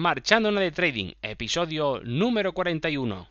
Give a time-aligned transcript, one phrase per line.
[0.00, 3.28] Marchando de Trading, episodio número 41.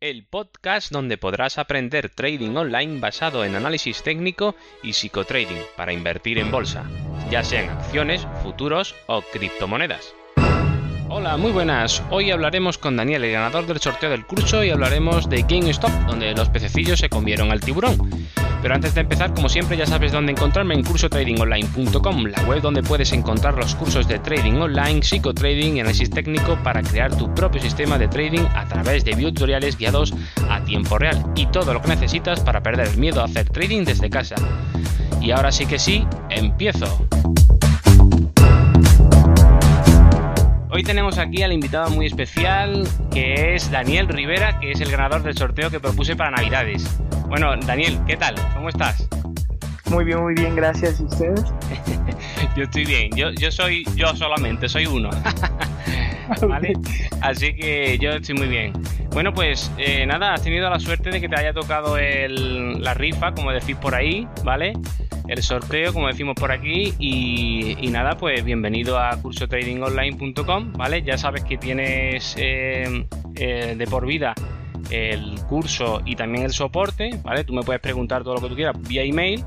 [0.00, 6.38] El podcast donde podrás aprender trading online basado en análisis técnico y psicotrading para invertir
[6.38, 6.88] en bolsa,
[7.30, 10.14] ya sean acciones, futuros o criptomonedas.
[11.10, 12.02] Hola, muy buenas.
[12.10, 16.32] Hoy hablaremos con Daniel, el ganador del sorteo del curso, y hablaremos de GameStop, donde
[16.32, 17.98] los pececillos se comieron al tiburón.
[18.66, 22.82] Pero antes de empezar, como siempre, ya sabes dónde encontrarme en cursotradingonline.com, la web donde
[22.82, 27.62] puedes encontrar los cursos de trading online, psicotrading y análisis técnico para crear tu propio
[27.62, 30.12] sistema de trading a través de tutoriales guiados
[30.50, 33.84] a tiempo real y todo lo que necesitas para perder el miedo a hacer trading
[33.84, 34.34] desde casa.
[35.20, 37.06] Y ahora sí que sí, empiezo.
[40.76, 45.22] Hoy tenemos aquí al invitado muy especial, que es Daniel Rivera, que es el ganador
[45.22, 47.00] del sorteo que propuse para Navidades.
[47.28, 48.34] Bueno, Daniel, ¿qué tal?
[48.52, 49.08] ¿Cómo estás?
[49.86, 51.00] Muy bien, muy bien, gracias.
[51.00, 51.44] ¿Y ustedes?
[52.58, 53.10] yo estoy bien.
[53.16, 55.08] Yo, yo soy yo solamente, soy uno.
[56.46, 56.74] ¿Vale?
[57.22, 58.74] Así que yo estoy muy bien.
[59.12, 62.92] Bueno, pues eh, nada, has tenido la suerte de que te haya tocado el, la
[62.92, 64.74] rifa, como decís por ahí, ¿vale?
[65.28, 66.94] El sorteo, como decimos por aquí.
[66.98, 71.02] Y, nada, pues bienvenido a cursotradingonline.com, ¿vale?
[71.02, 74.34] Ya sabes que tienes eh, eh, de por vida
[74.90, 77.44] el curso y también el soporte, ¿vale?
[77.44, 79.44] Tú me puedes preguntar todo lo que tú quieras vía email,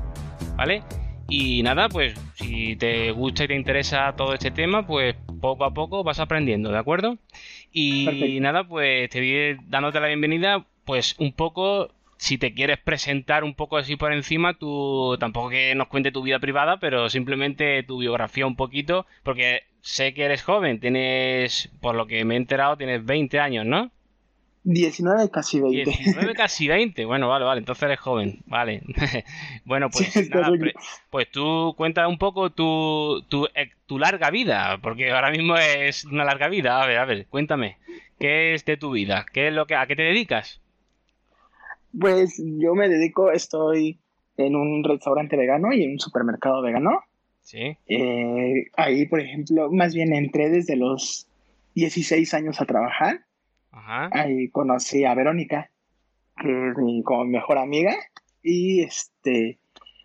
[0.56, 0.82] ¿vale?
[1.28, 5.72] Y nada, pues si te gusta y te interesa todo este tema, pues poco a
[5.72, 7.16] poco vas aprendiendo, ¿de acuerdo?
[7.72, 11.90] Y nada, pues te voy dándote la bienvenida, pues un poco
[12.20, 16.22] si te quieres presentar un poco así por encima, tú tampoco que nos cuente tu
[16.22, 21.94] vida privada, pero simplemente tu biografía un poquito, porque sé que eres joven, tienes, por
[21.94, 23.90] lo que me he enterado, tienes 20 años, ¿no?
[24.64, 25.90] 19, casi 20.
[25.90, 27.06] 19, casi 20.
[27.06, 28.42] Bueno, vale, vale, entonces eres joven.
[28.44, 28.82] Vale.
[29.64, 30.50] bueno, pues, nada,
[31.08, 36.04] pues tú cuenta un poco tu, tu, eh, tu, larga vida, porque ahora mismo es
[36.04, 36.82] una larga vida.
[36.82, 37.78] A ver, a ver, cuéntame.
[38.18, 39.24] ¿Qué es de tu vida?
[39.32, 40.60] ¿Qué es lo que, ¿A qué te dedicas?
[41.98, 43.98] Pues yo me dedico, estoy
[44.36, 47.00] en un restaurante vegano y en un supermercado vegano.
[47.42, 47.76] Sí.
[47.86, 51.26] Eh, ahí, por ejemplo, más bien entré desde los
[51.74, 53.24] 16 años a trabajar.
[53.72, 54.10] Ajá.
[54.12, 55.70] Ahí conocí a Verónica,
[56.40, 57.94] que es mi como mejor amiga.
[58.42, 59.58] Y este,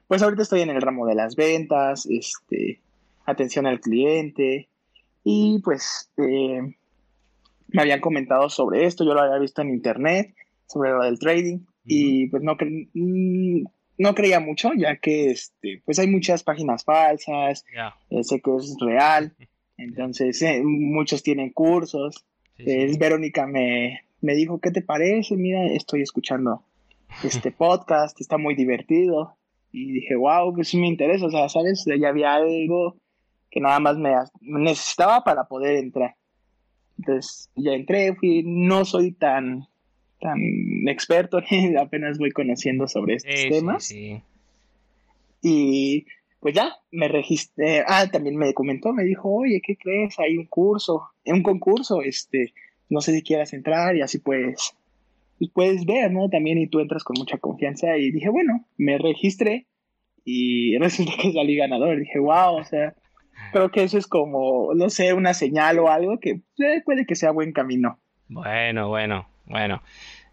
[0.07, 2.81] pues ahorita estoy en el ramo de las ventas, este,
[3.25, 4.69] atención al cliente.
[5.23, 6.61] Y pues eh,
[7.67, 10.35] me habían comentado sobre esto, yo lo había visto en internet,
[10.67, 12.57] sobre lo del trading y pues no,
[12.93, 13.63] mm,
[13.97, 17.65] no creía mucho, ya que este, pues hay muchas páginas falsas,
[18.09, 19.33] eh, sé que es real,
[19.77, 22.25] entonces eh, muchos tienen cursos.
[22.57, 25.35] es Verónica me, me dijo, ¿qué te parece?
[25.35, 26.63] Mira, estoy escuchando
[27.23, 29.37] este podcast, está muy divertido.
[29.71, 31.85] Y dije, wow, pues sí me interesa, o sea, ¿sabes?
[31.85, 32.95] Ya había algo
[33.51, 36.15] que nada más me necesitaba para poder entrar.
[36.97, 39.67] Entonces ya entré, fui, no soy tan
[40.19, 40.39] tan
[40.87, 41.39] experto,
[41.79, 43.93] apenas voy conociendo sobre estos temas.
[45.41, 46.05] Y
[46.39, 50.19] pues ya, me registré, ah, también me comentó, me dijo, oye, ¿qué crees?
[50.19, 52.53] Hay un curso, un concurso, este,
[52.89, 54.75] no sé si quieras entrar y así pues,
[55.53, 56.29] puedes ver, ¿no?
[56.29, 59.67] También y tú entras con mucha confianza y dije, bueno, me registré
[60.23, 61.99] y resulta que salí ganador.
[61.99, 62.93] Dije, wow, o sea,
[63.51, 67.15] creo que eso es como, no sé, una señal o algo que eh, puede que
[67.15, 67.99] sea buen camino.
[68.27, 69.81] Bueno, bueno, bueno,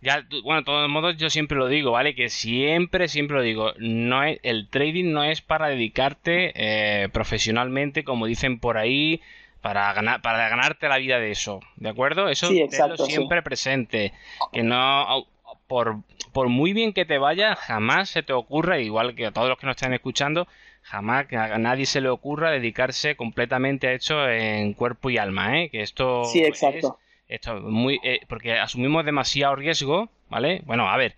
[0.01, 2.15] ya, bueno, de todos modos yo siempre lo digo, ¿vale?
[2.15, 8.03] Que siempre, siempre lo digo, no es, el trading no es para dedicarte eh, profesionalmente,
[8.03, 9.21] como dicen por ahí,
[9.61, 12.29] para ganar, para ganarte la vida de eso, ¿de acuerdo?
[12.29, 12.65] Eso sí,
[13.07, 14.13] siempre presente,
[14.53, 15.27] que no,
[15.69, 15.99] por,
[16.33, 19.59] por muy bien que te vaya, jamás se te ocurra, igual que a todos los
[19.59, 20.49] que nos están escuchando,
[20.83, 25.61] jamás que a nadie se le ocurra dedicarse completamente a eso en cuerpo y alma,
[25.61, 25.69] ¿eh?
[25.71, 26.99] Que esto sí, exacto.
[27.33, 30.61] Esto muy, eh, porque asumimos demasiado riesgo, ¿vale?
[30.67, 31.15] Bueno, a ver,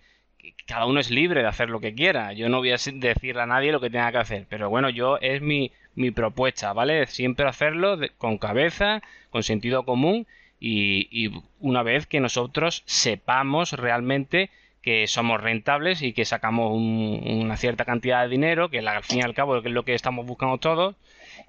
[0.65, 2.31] cada uno es libre de hacer lo que quiera.
[2.31, 4.45] Yo no voy a decirle a nadie lo que tenga que hacer.
[4.49, 7.05] Pero bueno, yo es mi, mi propuesta, ¿vale?
[7.07, 10.25] Siempre hacerlo con cabeza, con sentido común
[10.57, 14.49] y, y, una vez que nosotros sepamos realmente
[14.81, 19.21] que somos rentables y que sacamos una cierta cantidad de dinero, que al fin y
[19.23, 20.95] al cabo es lo que estamos buscando todos,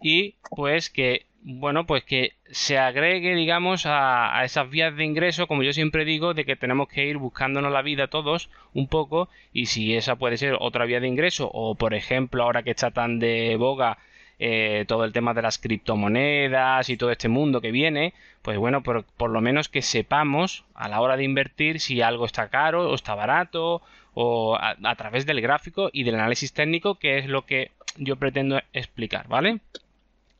[0.03, 5.63] y pues que bueno, pues que se agregue, digamos, a, esas vías de ingreso, como
[5.63, 9.67] yo siempre digo, de que tenemos que ir buscándonos la vida todos un poco, y
[9.67, 13.21] si esa puede ser otra vía de ingreso, o por ejemplo, ahora que está tan
[13.21, 13.97] de boga
[14.41, 18.83] eh, todo el tema de las criptomonedas y todo este mundo que viene, pues bueno,
[18.83, 22.95] por, lo menos que sepamos a la hora de invertir si algo está caro o
[22.97, 23.83] está barato,
[24.15, 28.61] o a través del gráfico y del análisis técnico, que es lo que yo pretendo
[28.73, 29.61] explicar, ¿vale?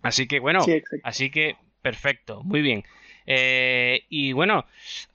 [0.07, 0.65] Así que bueno,
[1.03, 1.57] así que
[1.87, 2.83] Perfecto, muy bien.
[3.27, 4.65] Eh, y bueno,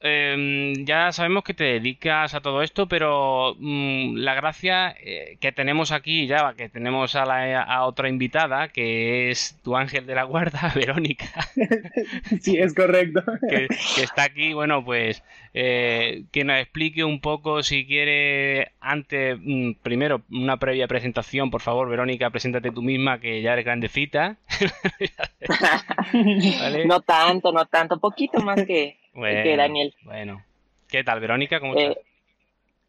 [0.01, 5.51] em, ya sabemos que te dedicas a todo esto, pero mm, la gracia eh, que
[5.51, 10.15] tenemos aquí ya, que tenemos a, la, a otra invitada, que es tu ángel de
[10.15, 11.25] la guarda, Verónica.
[12.41, 13.23] sí, es correcto.
[13.49, 13.67] que,
[14.01, 15.23] está aquí, bueno, pues
[15.53, 21.61] eh, que nos explique un poco si quiere antes, mm, primero, una previa presentación, por
[21.61, 24.37] favor, Verónica, preséntate tú misma, que ya eres grandecita.
[26.85, 28.97] No tanto, no tanto poquito más que,
[29.57, 29.93] Daniel.
[30.03, 30.43] Bueno,
[30.89, 31.59] ¿qué tal, Verónica?
[31.59, 31.95] ¿Cómo estás?
[31.95, 32.01] Eh,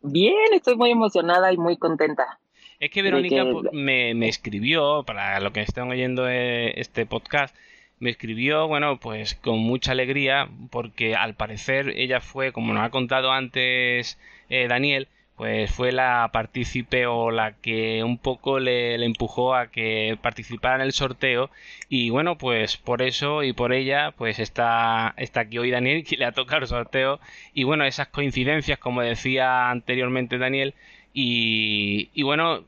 [0.02, 2.38] bien, estoy muy emocionada y muy contenta.
[2.80, 7.54] Es que Verónica me, me, escribió, para lo que estén oyendo eh, este podcast,
[8.00, 12.90] me escribió, bueno, pues con mucha alegría, porque al parecer ella fue, como nos ha
[12.90, 14.18] contado antes
[14.48, 15.06] eh, Daniel,
[15.36, 20.82] pues fue la partícipe o la que un poco le, empujó a que participara en
[20.82, 21.50] el sorteo.
[21.88, 26.16] Y bueno pues por eso y por ella pues está, está aquí hoy Daniel que
[26.16, 27.20] le ha tocado el sorteo.
[27.54, 30.74] Y bueno esas coincidencias como decía anteriormente Daniel
[31.14, 32.64] y, y bueno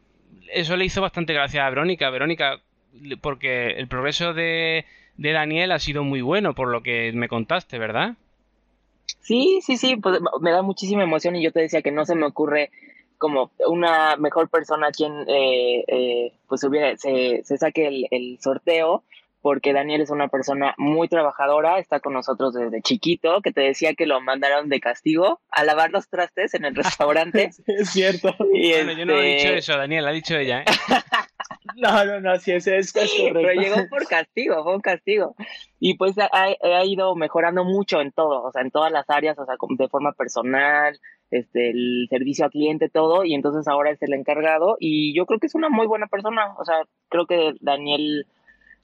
[0.53, 2.11] eso le hizo bastante gracia a Verónica.
[2.11, 2.61] Verónica
[3.21, 4.85] porque el progreso de,
[5.17, 8.15] de Daniel ha sido muy bueno por lo que me contaste ¿verdad?
[9.21, 12.15] Sí, sí, sí, pues me da muchísima emoción y yo te decía que no se
[12.15, 12.71] me ocurre
[13.19, 19.03] como una mejor persona quien eh, eh, pues hubiera, se, se saque el, el, sorteo
[19.41, 23.95] porque Daniel es una persona muy trabajadora, está con nosotros desde chiquito, que te decía
[23.95, 27.51] que lo mandaron de castigo a lavar los trastes en el restaurante.
[27.67, 28.35] es cierto.
[28.39, 30.63] bueno, yo no he dicho este eso, Daniel, ha dicho ella.
[30.63, 30.65] ¿eh?
[31.77, 35.35] No, no, no, sí, ese es, Pero llegó por castigo, fue un castigo.
[35.81, 39.39] Y pues ha, ha, ido mejorando mucho en todo, o sea, en todas las áreas,
[39.39, 40.99] o sea, de forma personal,
[41.31, 45.39] este, el servicio al cliente, todo, y entonces ahora es el encargado, y yo creo
[45.39, 48.27] que es una muy buena persona, o sea, creo que Daniel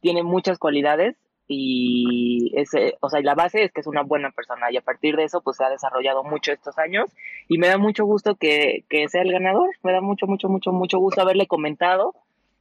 [0.00, 1.16] tiene muchas cualidades
[1.52, 4.82] y ese, o sea, y la base es que es una buena persona y a
[4.82, 7.10] partir de eso pues se ha desarrollado mucho estos años
[7.48, 10.70] y me da mucho gusto que, que sea el ganador, me da mucho, mucho, mucho,
[10.70, 12.14] mucho gusto haberle comentado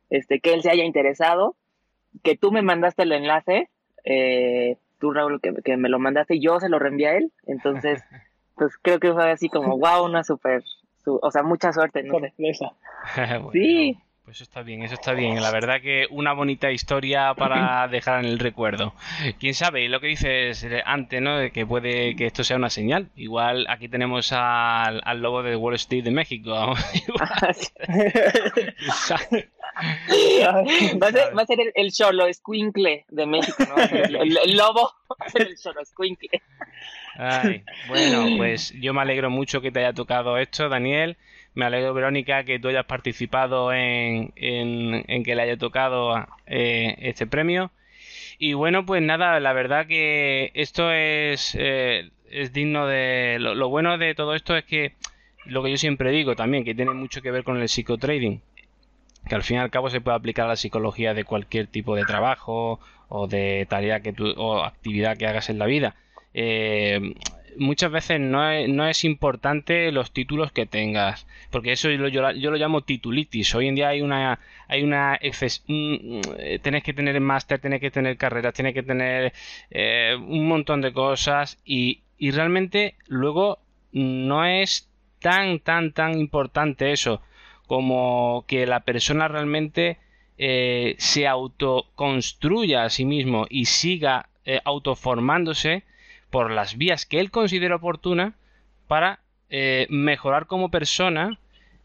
[0.09, 1.56] este, que él se haya interesado,
[2.23, 3.69] que tú me mandaste el enlace,
[4.06, 8.03] eh, tú Raúl, que, me lo mandaste y yo se lo reenvié a él, entonces,
[8.56, 10.63] pues creo que fue así como, wow, una súper,
[11.06, 12.17] o sea, mucha suerte, ¿no?
[13.53, 13.97] Sí.
[14.29, 15.41] Pues eso está bien, eso está bien.
[15.41, 18.94] La verdad que una bonita historia para dejar en el recuerdo.
[19.39, 21.38] Quién sabe, lo que dices antes, ¿no?
[21.39, 23.09] De que puede que esto sea una señal.
[23.15, 26.75] Igual aquí tenemos al, al lobo de Wall Street de México.
[29.79, 33.75] Va, a ser, va a ser el, el cholo escuincle de México, ¿no?
[34.21, 36.41] El, lobo va a ser el cholo escuincle.
[37.15, 41.17] Ay, bueno, pues yo me alegro mucho que te haya tocado esto, Daniel.
[41.55, 46.15] Me alegro, Verónica, que tú hayas participado en, en, que le haya tocado
[46.45, 47.71] eh, este premio.
[48.37, 53.37] Y bueno, pues nada, la verdad que esto es, eh, es digno de...
[53.39, 54.93] Lo, lo, bueno de todo esto es que
[55.45, 58.41] lo que yo siempre digo también, que tiene mucho que ver con el psicotrading
[59.29, 61.95] que al fin y al cabo se puede aplicar a la psicología de cualquier tipo
[61.95, 65.95] de trabajo o de tarea que tú, o actividad que hagas en la vida.
[66.33, 67.13] Eh,
[67.57, 72.57] muchas veces no es, no es, importante los títulos que tengas, porque eso yo, lo
[72.57, 73.53] llamo titulitis.
[73.55, 78.17] Hoy en día hay una hay una exces, tienes que tener máster, tienes que tener
[78.17, 79.33] carreras, tienes que tener
[79.71, 83.59] eh, un montón de cosas y, y realmente luego
[83.92, 84.89] no es
[85.19, 87.21] tan tan tan importante eso
[87.69, 89.99] como que la persona realmente
[90.40, 95.83] eh, se autoconstruya a sí mismo y siga eh, autoformándose
[96.31, 98.33] por las vías que él considera oportunas
[98.88, 99.19] para
[99.52, 101.38] eh, mejorar como persona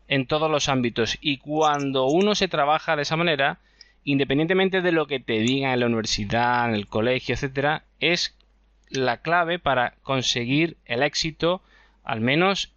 [0.09, 1.19] en todos los ámbitos.
[1.21, 3.59] Y cuando uno se trabaja de esa manera,
[4.05, 8.35] independientemente de lo que te digan en la universidad, en el colegio, etcétera, es
[8.89, 11.61] la clave para conseguir el éxito,
[12.05, 12.73] al menos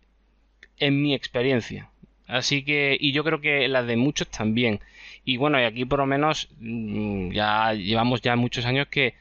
[0.75, 1.89] en mi experiencia.
[2.27, 4.79] Así que, y yo creo que las de muchos también.
[5.23, 9.15] Y bueno, y aquí por lo menos mm, ya llevamos ya muchos años que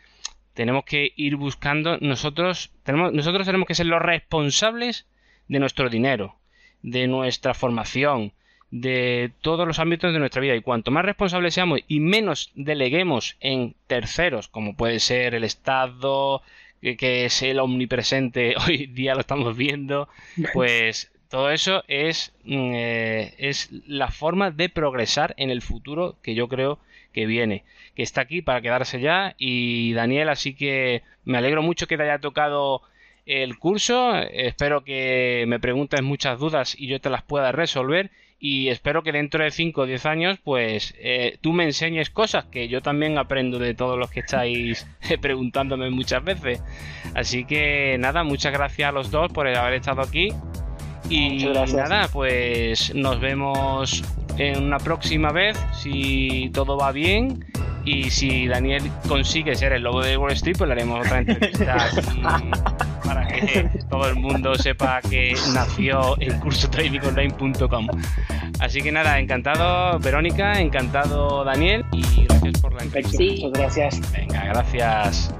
[0.54, 5.06] tenemos que ir buscando, nosotros tenemos, nosotros tenemos que ser los responsables
[5.48, 6.36] de nuestro dinero,
[6.82, 8.32] de nuestra formación,
[8.70, 10.56] de todos los ámbitos de nuestra vida.
[10.56, 16.42] Y cuanto más responsables seamos y menos deleguemos en terceros, como puede ser el Estado,
[16.80, 20.08] que es el omnipresente, hoy día lo estamos viendo,
[20.52, 26.34] pues todo eso es, mm, eh, es la forma de progresar en el futuro que
[26.34, 26.78] yo creo
[27.12, 27.64] que viene,
[27.94, 29.34] que está aquí para quedarse ya.
[29.38, 32.82] Y Daniel, así que me alegro mucho que te haya tocado
[33.26, 34.16] el curso.
[34.18, 38.10] Espero que me preguntes muchas dudas y yo te las pueda resolver.
[38.38, 42.44] y espero que dentro de 5 o 10 años pues eh, tú me enseñes cosas
[42.44, 44.86] que yo también aprendo de todos los que estáis
[45.22, 46.62] preguntándome muchas veces.
[47.14, 50.28] Así que nada, muchas gracias a los dos por haber estado aquí.
[51.08, 51.44] Y
[51.74, 54.02] nada, pues nos vemos
[54.38, 57.44] en una próxima vez si todo va bien.
[57.84, 61.88] Y si Daniel consigue ser el lobo de Wall Street, pues le haremos otra entrevista
[63.04, 67.86] para que todo el mundo sepa que nació el curso tradingonline.com.
[68.58, 73.22] Así que nada, encantado Verónica, encantado Daniel y gracias por la entrevista.
[73.22, 74.12] Muchas gracias.
[74.12, 75.32] Venga, gracias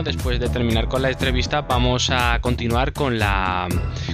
[0.00, 3.68] después de terminar con la entrevista, vamos a continuar con la,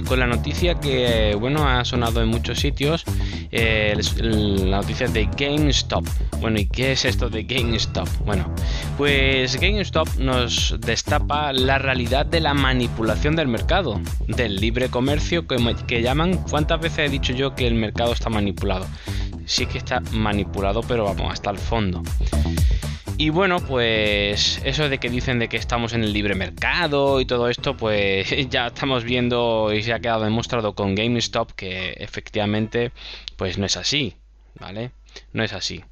[0.07, 3.05] con la noticia que bueno ha sonado en muchos sitios.
[3.51, 6.05] Eh, la noticia de GameStop.
[6.41, 8.07] Bueno, ¿y qué es esto de GameStop?
[8.25, 8.53] Bueno,
[8.97, 15.57] pues GameStop nos destapa la realidad de la manipulación del mercado, del libre comercio que,
[15.87, 16.43] que llaman.
[16.49, 18.85] ¿Cuántas veces he dicho yo que el mercado está manipulado?
[19.45, 22.03] Sí que está manipulado, pero vamos, hasta el fondo.
[23.21, 27.25] Y bueno, pues eso de que dicen de que estamos en el libre mercado y
[27.25, 32.93] todo esto, pues ya estamos viendo y se ha quedado demostrado con GameStop que efectivamente
[33.35, 34.15] pues no es así,
[34.57, 34.91] ¿vale?
[35.33, 35.83] No es así.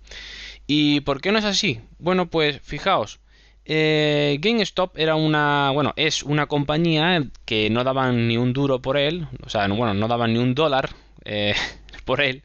[0.68, 1.82] ¿Y por qué no es así?
[2.00, 3.20] Bueno, pues fijaos,
[3.66, 8.96] eh, GameStop era una, bueno, es una compañía que no daban ni un duro por
[8.96, 10.92] él, o sea, bueno, no daban ni un dólar
[11.26, 11.56] eh,
[12.06, 12.44] por él,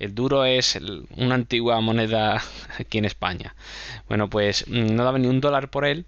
[0.00, 0.78] el duro es
[1.16, 2.42] una antigua moneda
[2.78, 3.54] aquí en España.
[4.08, 6.06] Bueno, pues mm, no daba ni un dólar por él.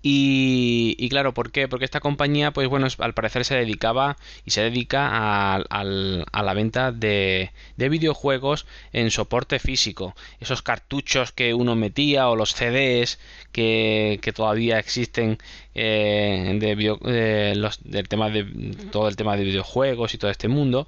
[0.00, 1.66] Y, claro, ¿por qué?
[1.66, 6.92] Porque esta compañía, pues bueno, al parecer se dedicaba y se dedica a, la venta
[6.92, 10.14] de, videojuegos en soporte físico.
[10.40, 13.18] Esos cartuchos que uno metía o los CDs
[13.52, 15.38] que, que todavía existen
[15.74, 18.44] eh, de los, del tema de
[18.90, 20.86] todo el tema de videojuegos y todo este mundo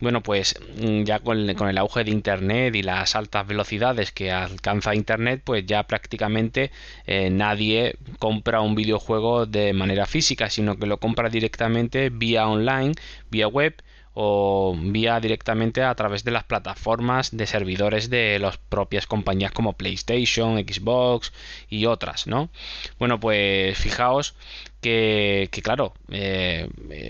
[0.00, 4.94] bueno pues mm, ya con, el auge de internet y las altas velocidades que alcanza
[4.94, 6.70] internet pues ya prácticamente
[7.06, 12.94] eh, nadie compra un videojuego de manera física sino que lo compra directamente vía online
[13.30, 13.74] vía web
[14.22, 19.72] o vía directamente a través de las plataformas de servidores de las propias compañías como
[19.72, 21.32] PlayStation, Xbox
[21.70, 22.50] y otras, ¿no?
[22.98, 24.34] Bueno, pues fijaos
[24.82, 26.68] que, claro, eh,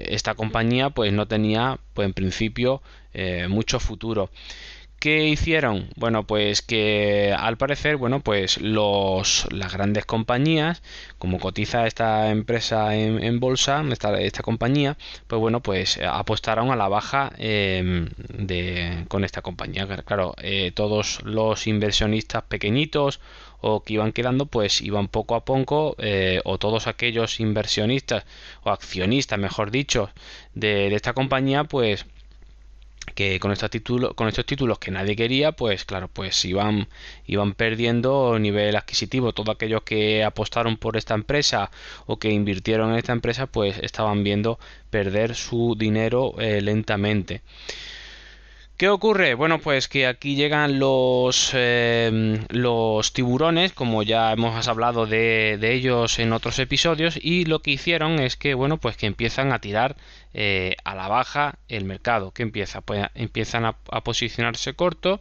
[0.08, 2.80] esta compañía pues no tenía, pues en principio,
[3.12, 4.30] eh, mucho futuro.
[5.00, 5.88] ¿Qué hicieron?
[5.96, 10.82] Bueno, pues que al parecer, bueno, pues los, las grandes compañías,
[11.18, 17.32] como cotiza esta empresa en, bolsa, esta, compañía, pues bueno, pues apostaron a la baja
[17.38, 19.86] em, de, con esta compañía.
[20.04, 23.20] Claro, eh, todos los inversionistas pequeñitos
[23.62, 28.26] o que iban quedando, pues iban poco a poco, eh, o todos aquellos inversionistas
[28.64, 30.10] o accionistas, mejor dicho,
[30.54, 32.04] de, de esta compañía, pues
[33.14, 36.88] que con estos títulos con estos títulos que nadie quería pues claro pues iban
[37.26, 39.32] iban perdiendo nivel adquisitivo.
[39.32, 41.70] Todos aquellos que apostaron por esta empresa
[42.06, 44.58] o que invirtieron en esta empresa pues estaban viendo
[44.90, 47.42] perder su dinero eh, lentamente
[48.80, 49.34] ¿Qué ocurre?
[49.34, 55.74] Bueno, pues que aquí llegan los, em, los tiburones, como ya hemos hablado de, de,
[55.74, 59.58] ellos en otros episodios, y lo que hicieron es que, bueno, pues que empiezan a
[59.58, 59.96] tirar
[60.32, 62.30] eh, a la baja el mercado.
[62.30, 62.80] ¿Qué empieza?
[62.80, 65.20] Pues empiezan a, posicionarse corto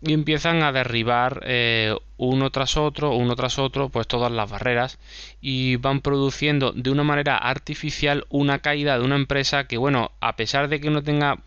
[0.00, 4.98] y empiezan a derribar eh, uno tras otro, uno tras otro, pues todas las barreras
[5.42, 10.36] y van produciendo de una manera artificial una caída de una empresa que, bueno, a
[10.36, 11.38] pesar de que no tenga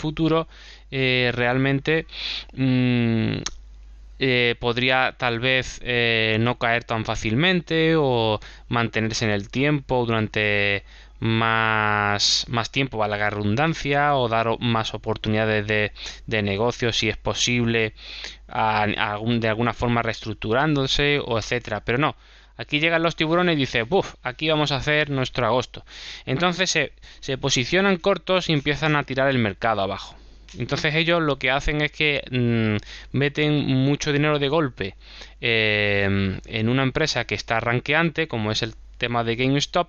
[0.00, 0.48] futuro,
[0.90, 2.06] eh, realmente
[2.54, 3.38] mm,
[4.18, 10.84] eh, podría tal vez eh, no caer tan fácilmente o mantenerse en el tiempo durante
[11.20, 15.92] más, más tiempo, valga la redundancia, o dar más oportunidades de,
[16.26, 17.94] de negocio si es posible,
[18.48, 21.80] de alguna forma reestructurándose, o etcétera.
[21.84, 22.16] Pero no,
[22.56, 25.84] aquí llegan los tiburones y dice, buf, aquí vamos a hacer nuestro agosto.
[26.26, 30.19] Entonces se, se posicionan cortos y empiezan a tirar el mercado abajo.
[30.58, 34.96] Entonces ellos lo que hacen es que mm, meten mucho dinero de golpe
[35.40, 39.88] eh, en una empresa que está ranqueante, como es el tema de GameStop,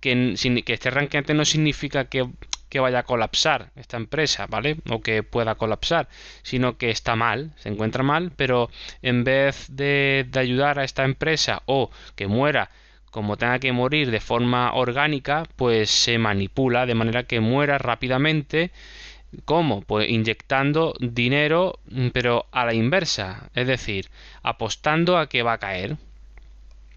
[0.00, 0.34] que,
[0.66, 2.28] que esté ranqueante no significa que,
[2.68, 4.76] que, vaya a colapsar esta empresa, ¿vale?
[4.90, 6.08] O que pueda colapsar,
[6.42, 8.68] sino que está mal, se encuentra mal, pero
[9.00, 12.70] en vez de, de ayudar a esta empresa o que muera
[13.12, 18.70] como tenga que morir de forma orgánica, pues se manipula de manera que muera rápidamente
[19.44, 19.82] ¿Cómo?
[19.82, 24.10] Pues inyectando dinero, mm, pero a la inversa, es decir,
[24.42, 25.96] apostando a que va a caer.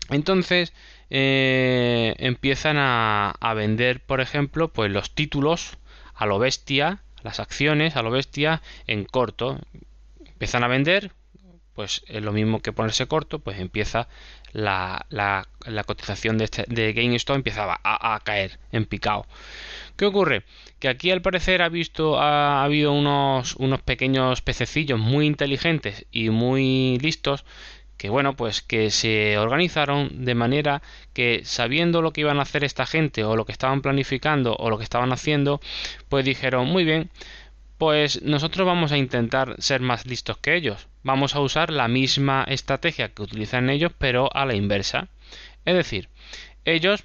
[0.10, 0.74] Entonces
[1.10, 5.77] eh, empiezan a, a, vender, por ejemplo, pues los títulos
[6.15, 9.60] a lo bestia las acciones, a lo bestia en corto.
[10.25, 11.12] Empiezan a vender,
[11.75, 14.08] pues es lo mismo que ponerse corto, pues empieza
[14.53, 19.27] la, la, cotización de, este, de GameStop empieza a, a, caer en picado.
[19.98, 20.44] ¿Qué ocurre?
[20.79, 26.29] Que aquí al parecer ha visto ha, habido unos, unos pequeños pececillos muy inteligentes y
[26.29, 27.46] muy listos
[27.98, 30.82] que bueno pues que se organizaron de manera
[31.13, 34.70] que sabiendo lo que iban a hacer esta gente o lo que estaban planificando o
[34.70, 35.62] lo que estaban haciendo
[36.10, 37.10] pues dijeron muy bien
[37.77, 40.88] pues nosotros vamos a intentar ser más listos que ellos.
[41.03, 45.08] Vamos a usar la misma estrategia que utilizan ellos, pero a la inversa.
[45.65, 46.10] Es decir,
[46.63, 47.03] ellos,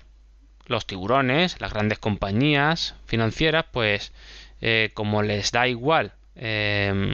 [0.66, 4.12] los tiburones, las grandes compañías financieras, pues
[4.60, 7.12] eh, como les da igual eh,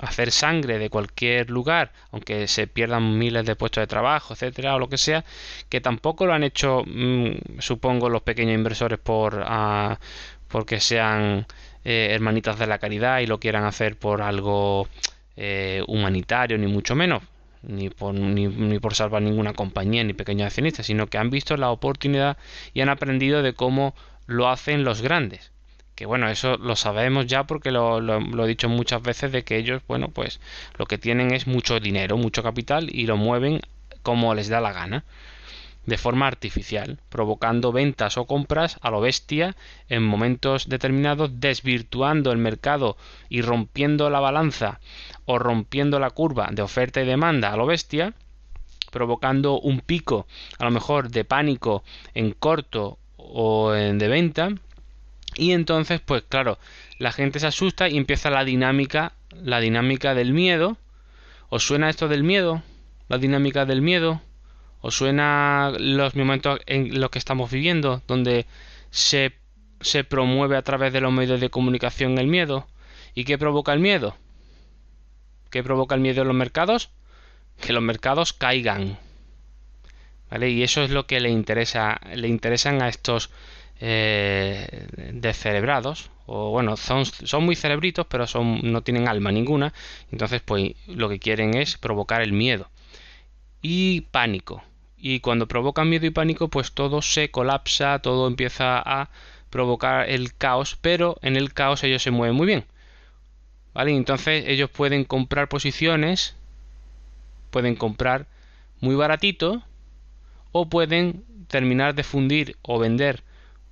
[0.00, 4.78] hacer sangre de cualquier lugar, aunque se pierdan miles de puestos de trabajo, etcétera, o
[4.78, 5.24] lo que sea,
[5.68, 9.98] que tampoco lo han hecho, mm, supongo, los pequeños inversores por ah,
[10.48, 11.46] porque sean
[11.88, 14.88] eh, hermanitas de la caridad y lo quieran hacer por algo
[15.36, 17.22] eh, humanitario, ni mucho menos,
[17.62, 21.70] ni por, ni, por salvar ninguna compañía ni pequeños accionistas, sino que han visto la
[21.70, 22.38] oportunidad
[22.74, 23.94] y han aprendido de cómo
[24.26, 25.52] lo hacen los grandes.
[25.94, 29.56] Que bueno, eso lo sabemos ya porque lo, lo he dicho muchas veces de que
[29.56, 30.40] ellos, bueno, pues
[30.78, 33.60] lo que tienen es mucho dinero, mucho capital y lo mueven
[34.02, 35.04] como les da la gana
[35.86, 39.56] de forma artificial, provocando ventas o compras a lo bestia
[39.88, 42.96] en momentos determinados, desvirtuando el mercado
[43.28, 44.80] y rompiendo la balanza
[45.24, 48.14] o rompiendo la curva de oferta y demanda a lo bestia,
[48.90, 50.26] provocando un pico
[50.58, 54.50] a lo mejor de pánico en corto o en de venta.
[55.36, 56.58] Y entonces pues claro
[56.98, 59.12] la gente se asusta y empieza la dinámica
[59.42, 60.76] la dinámica del miedo.
[61.48, 62.62] ¿os suena esto del miedo?
[63.08, 64.20] la dinámica del miedo
[64.80, 68.46] ¿Os suena los momentos en los que estamos viviendo, donde
[68.90, 69.32] se,
[69.80, 72.66] se promueve a través de los medios de comunicación el miedo?
[73.14, 74.16] ¿Y qué provoca el miedo?
[75.50, 76.90] ¿Qué provoca el miedo en los mercados?
[77.60, 78.98] Que los mercados caigan.
[80.30, 80.50] ¿Vale?
[80.50, 83.30] Y eso es lo que le interesa, le interesan a estos
[83.80, 86.10] eh, descerebrados.
[86.26, 89.72] O bueno, son, son muy cerebritos, pero son, no tienen alma ninguna.
[90.12, 92.68] Entonces, pues lo que quieren es provocar el miedo.
[93.62, 94.62] Y pánico
[94.98, 99.10] y cuando provocan miedo y pánico pues todo se colapsa, todo empieza a
[99.50, 102.64] provocar el caos, pero en el caos ellos se mueven muy bien.
[103.74, 103.94] ¿Vale?
[103.94, 106.34] Entonces ellos pueden comprar posiciones,
[107.50, 108.26] pueden comprar
[108.80, 109.62] muy baratito
[110.52, 113.22] o pueden terminar de fundir o vender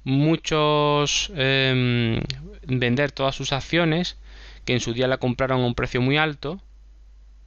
[0.05, 2.21] muchos em,
[2.67, 4.19] vender todas sus acciones
[4.67, 6.61] que en su día la compraron a un precio muy alto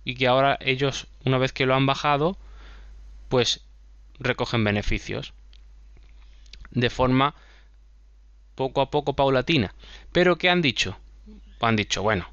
[0.07, 2.37] y que ahora ellos una vez que lo han bajado
[3.27, 3.65] pues
[4.19, 5.33] recogen beneficios
[6.71, 7.35] de forma
[8.55, 9.75] poco a poco paulatina.
[10.13, 10.97] Pero ¿qué han dicho?
[11.59, 12.29] Han dicho, bueno,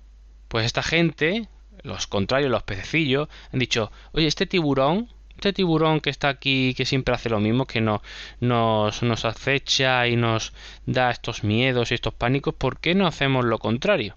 [0.47, 1.49] pues esta gente,
[1.83, 6.87] los contrarios, los pececillos, han dicho, oye, este tiburón, este tiburón que está aquí, que
[6.87, 8.03] siempre hace lo mismo, que no,
[8.39, 10.53] nos, nos acecha y nos
[10.87, 14.17] da estos miedos y estos pánicos, ¿por qué no hacemos lo contrario?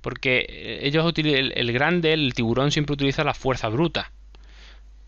[0.00, 4.12] Porque eh, ellos el, el grande, el tiburón siempre utiliza la fuerza bruta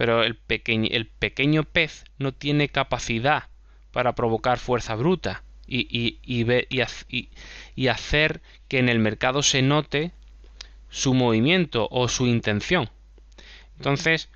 [0.01, 3.51] pero el, pequeño, el pequeño pez no tiene capacidad
[3.93, 7.27] para provocar fuerza bruta y, y, y,
[7.77, 10.13] y, hacer que en el mercado se note
[10.89, 12.89] su movimiento o su intención.
[13.77, 14.31] Entonces,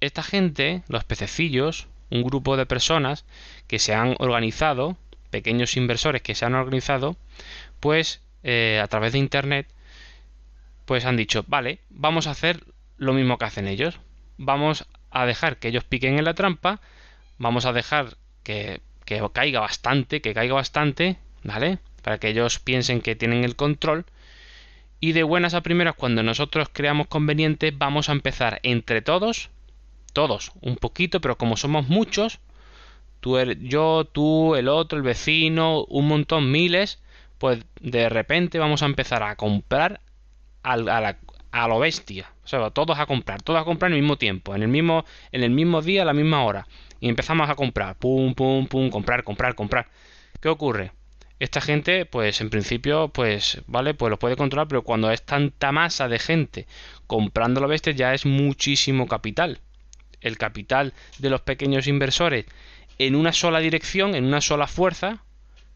[0.00, 3.26] esta gente, los pececillos, un grupo de personas
[3.66, 4.96] que se han organizado,
[5.28, 7.18] pequeños inversores que se han organizado,
[7.80, 9.66] pues eh, a través de Internet,
[10.84, 12.62] pues han dicho, vale, vamos a hacer
[12.96, 13.98] lo mismo que hacen ellos
[14.36, 16.80] vamos a dejar que ellos piquen en la trampa,
[17.38, 21.78] vamos a dejar que, que caiga bastante, que caiga bastante, ¿vale?
[22.02, 24.04] Para que ellos piensen que tienen el control.
[25.00, 29.50] Y de buenas a primeras, cuando nosotros creamos conveniente, vamos a empezar entre todos,
[30.12, 32.40] todos, un poquito, pero como somos muchos,
[33.20, 37.00] tú, yo, tú, el otro, el vecino, un montón, miles,
[37.44, 40.00] pues de repente vamos a empezar a comprar
[40.62, 41.18] a la,
[41.52, 42.32] a lo bestia.
[42.42, 45.04] O sea, todos a comprar, todos a comprar en el mismo tiempo, en el mismo,
[45.30, 46.66] en el mismo día, a la misma hora.
[47.00, 49.88] Y empezamos a comprar, pum, pum, pum, comprar, comprar, comprar.
[50.40, 50.92] ¿Qué ocurre?
[51.38, 55.70] Esta gente, pues en principio, pues, vale, pues lo puede controlar, pero cuando es tanta
[55.70, 56.66] masa de gente
[57.06, 59.58] comprando lo bestia, ya es muchísimo capital.
[60.22, 62.46] El capital de los pequeños inversores
[62.96, 65.24] en una sola dirección, en una sola fuerza,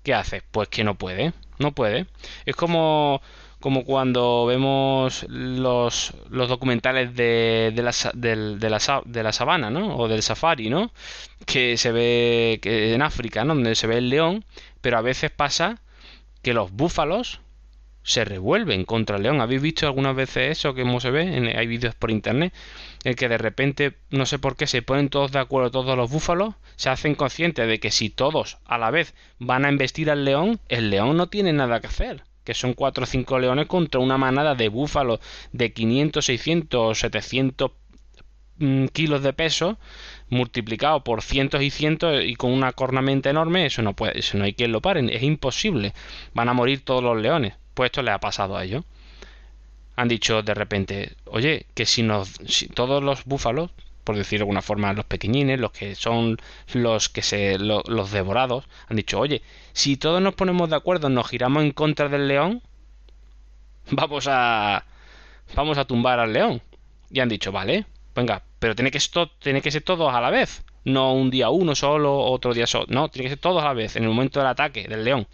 [0.02, 0.42] ¿qué hace?
[0.50, 2.06] Pues que no puede, no puede.
[2.46, 3.20] Es como
[3.60, 9.68] como cuando vemos los, los documentales de, de, la, de, de, la, de la sabana,
[9.70, 9.96] ¿no?
[9.96, 10.92] O del safari, ¿no?
[11.44, 13.54] Que se ve que en África, ¿no?
[13.54, 14.44] Donde se ve el león,
[14.80, 15.80] pero a veces pasa
[16.42, 17.40] que los búfalos
[18.02, 19.40] se revuelven contra el león.
[19.40, 21.54] ¿Habéis visto algunas veces eso que se ve?
[21.56, 22.54] hay vídeos por internet.
[23.08, 26.10] El que de repente, no sé por qué, se ponen todos de acuerdo, todos los
[26.10, 30.26] búfalos, se hacen conscientes de que si todos a la vez van a embestir al
[30.26, 32.24] león, el león no tiene nada que hacer.
[32.44, 35.20] Que son cuatro o cinco leones contra una manada de búfalos
[35.52, 37.70] de 500, 600, 700
[38.92, 39.78] kilos de peso
[40.28, 44.44] multiplicado por cientos y cientos y con una cornamenta enorme, eso no puede, eso no
[44.44, 45.94] hay quien lo pare, es imposible.
[46.34, 47.54] Van a morir todos los leones.
[47.72, 48.84] Pues esto le ha pasado a ellos.
[49.98, 52.38] Han dicho de repente, oye, que si nos
[52.74, 53.70] todos los búfalos,
[54.04, 56.38] por decir de alguna forma, los pequeñines, los que son
[56.72, 61.28] los que se los devorados, han dicho, oye, si todos nos ponemos de acuerdo, nos
[61.28, 62.62] giramos en contra del león,
[63.90, 64.84] vamos a
[65.56, 66.62] vamos a tumbar al león.
[67.10, 69.00] Y han dicho, vale, venga, pero tiene que,
[69.40, 70.62] tiene que ser todos a la vez.
[70.84, 72.86] No un día uno solo, otro día solo.
[72.88, 75.26] No, tiene que ser todos a la vez, en el momento del ataque del león.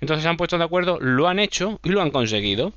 [0.00, 2.72] Entonces se han puesto de acuerdo, lo han hecho y lo han conseguido.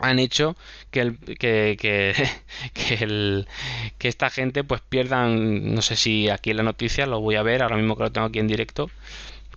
[0.00, 0.56] Han hecho
[0.90, 2.14] que el, que, que,
[2.74, 3.48] que, el,
[3.98, 7.42] que esta gente pues pierdan, no sé si aquí en la noticia lo voy a
[7.42, 8.90] ver, ahora mismo que lo tengo aquí en directo,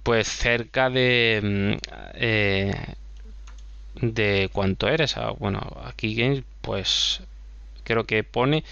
[0.04, 1.42] pues cerca de...
[1.44, 1.78] Mm,
[2.16, 2.74] eh,
[4.02, 7.22] de cuánto eres, bueno, aquí pues
[7.84, 8.64] creo que pone,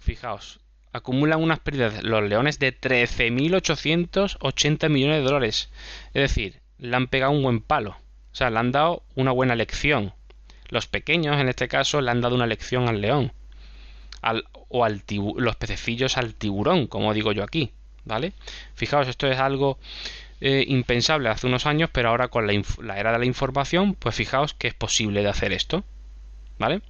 [0.00, 0.60] fijaos,
[0.92, 5.70] acumulan unas pérdidas los leones de 13.880 millones de dólares.
[6.14, 7.96] Es decir, le han pegado un buen palo.
[8.32, 10.12] O sea, le han dado una buena lección.
[10.72, 13.30] Los pequeños, en este caso, le han dado una lección al león.
[14.22, 15.02] Al, o al
[15.36, 17.72] los pececillos al tiburón, como digo yo aquí.
[18.06, 18.32] ¿Vale?
[18.74, 19.78] Fijaos, esto es algo
[20.40, 24.14] eh, impensable hace unos años, pero ahora con la, la era de la información, pues
[24.14, 25.84] fijaos que es posible de hacer esto.
[26.58, 26.80] ¿Vale?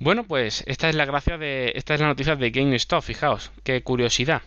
[0.00, 1.70] Bueno, pues esta es la gracia de.
[1.76, 4.42] Esta es la noticia de GameStop, fijaos, qué curiosidad.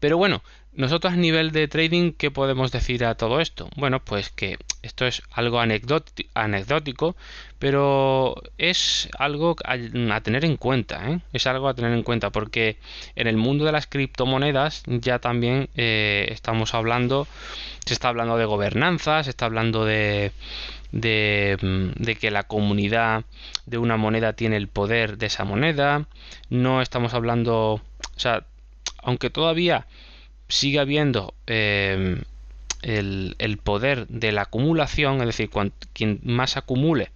[0.00, 0.42] Pero bueno,
[0.76, 3.70] nosotros a nivel de trading, ¿qué podemos decir a todo esto?
[3.76, 7.16] Bueno, pues que esto es algo anecdótico,
[7.58, 11.20] pero es algo a, tener en cuenta, ¿eh?
[11.32, 12.76] es algo a tener en cuenta, porque
[13.14, 17.26] en el mundo de las criptomonedas ya también eh, estamos hablando,
[17.86, 20.32] se está hablando de gobernanza, se está hablando de,
[20.92, 23.24] de, de, que la comunidad
[23.64, 26.06] de una moneda tiene el poder de esa moneda.
[26.50, 27.82] No estamos hablando, o
[28.18, 28.44] sea,
[28.98, 29.86] aunque todavía
[30.48, 32.22] sigue habiendo em,
[32.82, 35.50] el, poder de la acumulación, es decir,
[35.92, 37.10] quien más acumule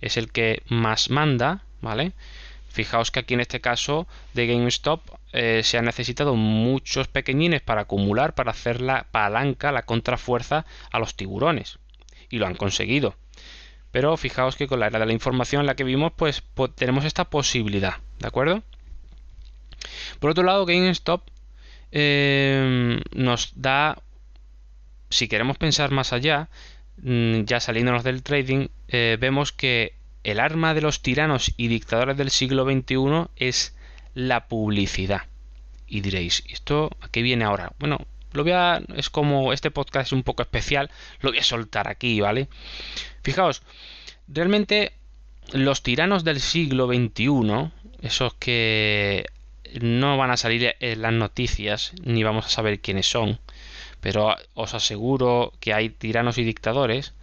[0.00, 2.12] es el que más manda, ¿vale?
[2.68, 5.00] Fijaos que aquí en este caso de GameStop
[5.32, 10.98] eh, se han necesitado muchos pequeñines para acumular, para hacer la palanca, la contrafuerza a
[10.98, 11.78] los tiburones.
[12.30, 13.16] Y lo han conseguido.
[13.90, 16.42] Pero fijaos que con la era de la información en la que vimos, pues
[16.74, 18.62] tenemos esta posibilidad, ¿de acuerdo?
[20.18, 21.22] Por otro lado, GameStop
[21.92, 24.02] eh, nos da,
[25.10, 26.48] si queremos pensar más allá,
[27.02, 32.16] mm, ya saliéndonos del trading, eh, vemos que el arma de los tiranos y dictadores
[32.16, 33.74] del siglo XXI es
[34.14, 35.22] la publicidad.
[35.86, 37.72] Y diréis, ¿esto a qué viene ahora?
[37.78, 37.98] Bueno,
[38.32, 41.88] lo voy a, es como este podcast es un poco especial, lo voy a soltar
[41.88, 42.48] aquí, ¿vale?
[43.22, 43.62] Fijaos,
[44.26, 44.92] realmente
[45.52, 47.70] los tiranos del siglo XXI,
[48.02, 49.24] esos que
[49.80, 53.38] no van a salir en las noticias ni vamos a saber quiénes son,
[54.00, 57.14] pero os aseguro que hay tiranos y dictadores,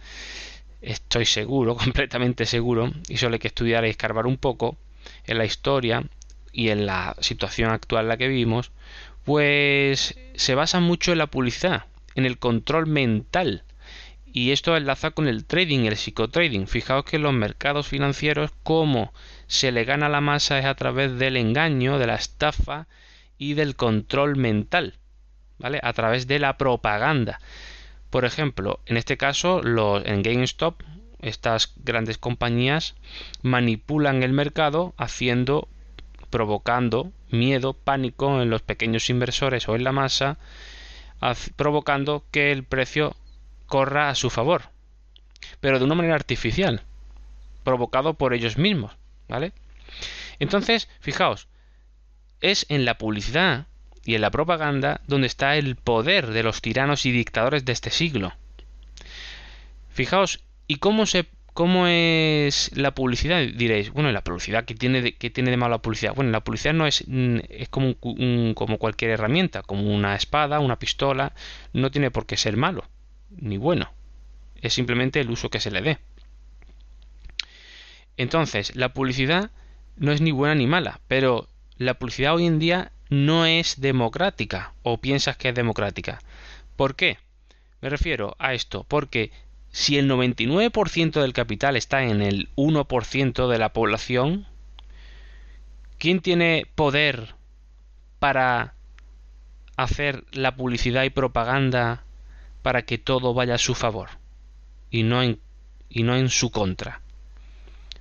[0.82, 4.76] estoy seguro, completamente seguro, y solo hay que estudiar y escarbar un poco
[5.26, 6.04] en la historia
[6.52, 8.72] y en la situación actual en la que vivimos,
[9.24, 13.64] pues se basa mucho en la publicidad, en el control mental.
[14.32, 16.66] Y esto enlaza con el trading, el psicotrading.
[16.66, 19.12] Fijaos que los mercados financieros, como
[19.46, 22.86] se le gana la masa es a través del engaño, de la estafa
[23.38, 24.94] y del control mental,
[25.58, 25.80] ¿vale?
[25.82, 27.40] A través de la propaganda.
[28.10, 30.82] Por ejemplo, en este caso, los, en GameStop,
[31.20, 32.94] estas grandes compañías
[33.42, 35.68] manipulan el mercado haciendo,
[36.30, 40.38] provocando miedo, pánico en los pequeños inversores o en la masa,
[41.56, 43.16] provocando que el precio
[43.66, 44.62] corra a su favor,
[45.60, 46.82] pero de una manera artificial,
[47.64, 48.92] provocado por ellos mismos.
[49.28, 49.52] ¿Vale?
[50.38, 51.48] Entonces, fijaos,
[52.40, 53.66] es en la publicidad
[54.04, 57.90] y en la propaganda donde está el poder de los tiranos y dictadores de este
[57.90, 58.32] siglo.
[59.90, 63.40] Fijaos, ¿y cómo se cómo es la publicidad?
[63.40, 66.14] Diréis, bueno, la publicidad ¿qué tiene de, qué tiene de malo la publicidad?
[66.14, 67.94] Bueno, la publicidad no es mm, es como
[68.54, 71.32] como cualquier herramienta, como una espada, una pistola,
[71.72, 72.84] no tiene por qué ser malo
[73.30, 73.90] ni bueno.
[74.60, 75.98] Es simplemente el uso que se le dé.
[78.16, 79.50] Entonces, la publicidad
[79.96, 84.74] no es ni buena ni mala, pero la publicidad hoy en día no es democrática
[84.82, 86.20] o piensas que es democrática.
[86.76, 87.18] ¿Por qué?
[87.80, 89.30] Me refiero a esto porque
[89.70, 94.46] si el 99% del capital está en el 1% de la población,
[95.98, 97.34] ¿quién tiene poder
[98.18, 98.74] para
[99.76, 102.04] hacer la publicidad y propaganda
[102.62, 104.08] para que todo vaya a su favor
[104.90, 105.38] y no en,
[105.90, 107.02] y no en su contra?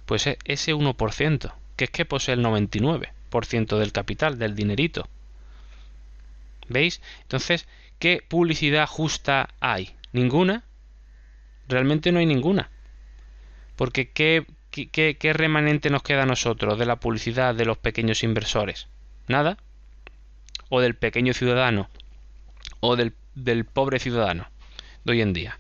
[0.06, 5.08] Pues e, ese 1%, que es que posee el 99% del capital, del dinerito.
[6.68, 7.02] ¿Veis?
[7.24, 7.68] Entonces,
[8.00, 9.96] ¿qué publicidad justa hay?
[10.14, 10.64] ¿Ninguna?
[11.68, 12.70] Realmente no hay ninguna.
[13.76, 18.24] Porque ¿qué, qué, qué remanente nos queda a nosotros de la publicidad de los pequeños
[18.24, 18.88] inversores?
[19.28, 19.58] Nada.
[20.70, 21.90] O del pequeño ciudadano.
[22.80, 24.48] O del, del pobre ciudadano
[25.06, 25.58] de hoy en día.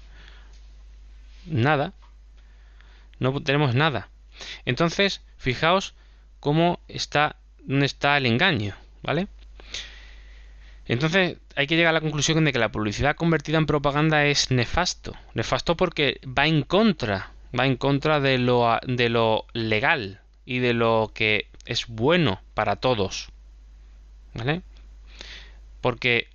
[1.45, 1.93] Nada.
[3.19, 4.10] No tenemos nada.
[4.65, 5.93] Entonces, fijaos
[6.39, 9.28] cómo está, dónde está el engaño, ¿vale?
[10.88, 14.52] Entonces hay que llegar a la conclusión de que la publicidad convertida en propaganda es
[14.52, 15.15] nefasto.
[15.34, 20.74] Nefasto porque va en contra, va en contra de lo, de lo legal y de
[20.74, 23.30] lo que es bueno para todos.
[24.34, 24.62] ¿Vale?
[25.82, 26.28] Porque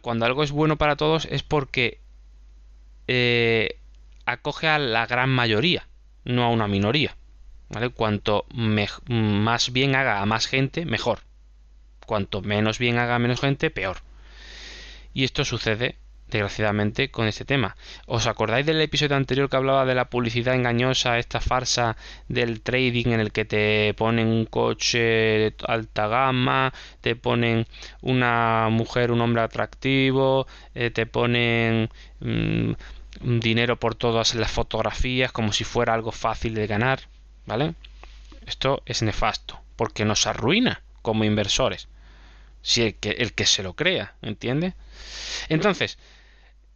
[0.00, 2.00] cuando algo es bueno para todos es porque
[3.08, 3.78] eh,
[4.24, 5.86] acoge a la gran mayoría,
[6.26, 7.16] no a una minoría.
[7.70, 7.88] ¿Vale?
[7.88, 11.20] Cuanto más bien haga a más gente, mejor
[12.06, 13.98] cuanto menos bien haga menos gente, peor.
[15.12, 15.96] Y esto sucede,
[16.28, 17.76] desgraciadamente, con este tema.
[18.06, 21.96] ¿Os acordáis del episodio anterior que hablaba de la publicidad engañosa, esta farsa
[22.28, 27.66] del trading en el que te ponen un coche de alta gama, te ponen
[28.02, 32.72] una mujer, un hombre atractivo, eh, te ponen mm,
[33.20, 37.00] dinero por todas las fotografías como si fuera algo fácil de ganar?
[37.46, 37.74] ¿Vale?
[38.46, 41.88] Esto es nefasto, porque nos arruina como inversores
[42.66, 44.74] si el que, se lo crea, ¿entiende?
[45.48, 45.98] Entonces,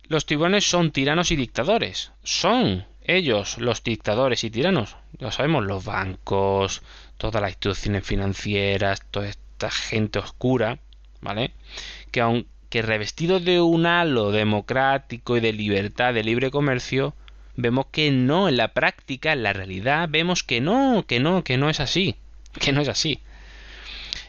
[0.05, 2.12] los tiburones son tiranos y dictadores.
[2.22, 4.94] Son ellos los dictadores y tiranos.
[5.18, 6.83] Ya sabemos, los bancos,
[7.18, 10.79] todas las instituciones financieras, toda esta gente oscura,
[11.22, 11.55] ¿vale?
[12.12, 12.20] Que
[12.70, 17.16] aunque revestido de un halo democrático y de libertad, de libre comercio,
[17.56, 21.56] vemos que no en la práctica, en la realidad, vemos que no, que no, que
[21.56, 22.14] no es así,
[22.61, 23.22] que no es así.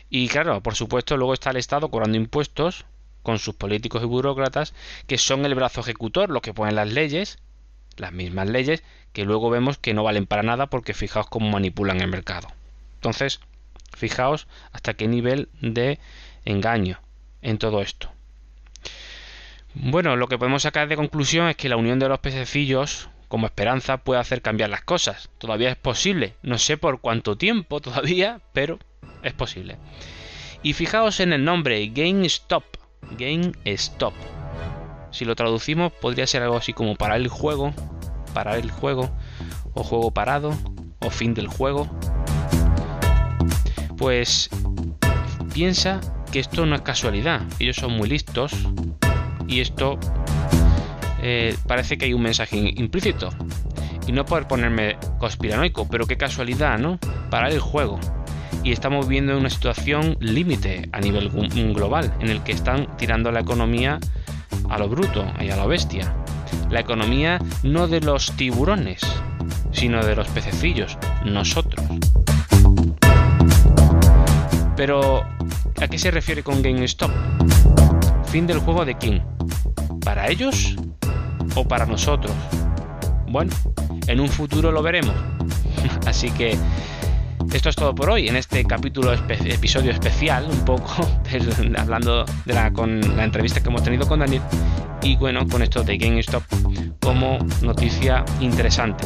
[0.09, 2.85] Y claro, por supuesto, luego está el Estado cobrando impuestos
[3.21, 4.73] con sus políticos y burócratas,
[5.05, 7.37] que son el brazo ejecutor, los que ponen las leyes,
[7.97, 8.81] las mismas leyes,
[9.13, 12.47] que luego vemos que no valen para nada porque fijaos cómo manipulan el mercado.
[12.95, 13.39] Entonces,
[13.95, 15.99] fijaos hasta qué nivel de
[16.43, 16.99] engaño
[17.43, 18.09] en todo esto.
[19.73, 23.45] Bueno, lo que podemos sacar de conclusión es que la unión de los pececillos como
[23.45, 25.29] esperanza puede hacer cambiar las cosas.
[25.37, 26.35] Todavía es posible.
[26.43, 28.79] No sé por cuánto tiempo todavía, pero
[29.23, 29.77] es posible.
[30.61, 32.65] Y fijaos en el nombre GameStop.
[33.17, 34.13] GameStop.
[35.11, 37.73] Si lo traducimos podría ser algo así como parar el juego,
[38.33, 39.09] parar el juego,
[39.73, 40.53] o juego parado,
[40.99, 41.89] o fin del juego.
[43.97, 44.49] Pues
[45.53, 47.41] piensa que esto no es casualidad.
[47.59, 48.53] Ellos son muy listos
[49.47, 49.99] y esto
[51.21, 53.29] eh, parece que hay un mensaje implícito.
[54.07, 56.99] Y no por ponerme conspiranoico, pero qué casualidad, ¿no?
[57.29, 57.99] Parar el juego
[58.63, 61.29] y estamos viendo una situación límite a nivel
[61.73, 63.99] global en el que están tirando la economía
[64.69, 66.13] a lo bruto y a la bestia.
[66.69, 69.01] La economía no de los tiburones,
[69.71, 71.83] sino de los pececillos, nosotros.
[74.75, 75.23] Pero,
[75.81, 77.11] ¿a qué se refiere con GameStop?
[78.31, 79.21] Fin del juego de quién?
[80.05, 80.77] ¿Para ellos
[81.55, 82.31] o para nosotros?
[83.27, 83.51] Bueno,
[84.07, 85.13] en un futuro lo veremos.
[86.07, 86.57] Así que
[87.51, 91.05] esto es todo por hoy en este capítulo, episodio especial, un poco
[91.77, 94.41] hablando de la, con la entrevista que hemos tenido con Daniel
[95.01, 96.43] y bueno, con esto de GameStop
[97.01, 99.03] como noticia interesante.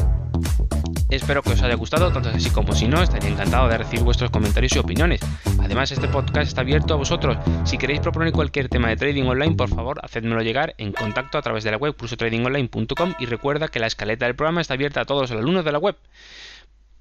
[1.09, 4.29] Espero que os haya gustado, tanto así como si no, estaría encantado de recibir vuestros
[4.29, 5.21] comentarios y opiniones.
[5.65, 7.37] Además, este podcast está abierto a vosotros.
[7.63, 11.41] Si queréis proponer cualquier tema de trading online, por favor, hacedmelo llegar en contacto a
[11.41, 15.05] través de la web pulsotradingonline.com y recuerda que la escaleta del programa está abierta a
[15.05, 15.97] todos los alumnos de la web.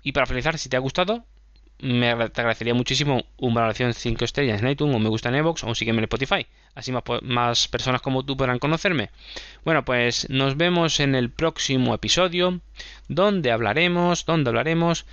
[0.02, 1.26] Y para finalizar, si te ha gustado,
[1.78, 5.74] me agradecería muchísimo una valoración 5 estrellas en iTunes o me gusta en Evox o
[5.74, 6.46] sígueme en Spotify.
[6.74, 9.10] Así más, más personas como tú podrán conocerme.
[9.66, 12.62] Bueno, pues nos vemos en el próximo episodio
[13.08, 15.04] donde hablaremos, donde hablaremos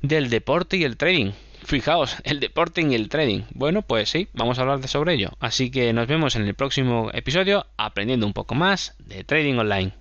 [0.00, 1.32] del deporte y el trading.
[1.68, 3.42] Fijaos, el deporte y el trading.
[3.50, 5.32] Bueno, pues sí, vamos a hablar sobre ello.
[5.38, 9.92] Así que nos vemos en el próximo episodio aprendiendo un poco más de trading online.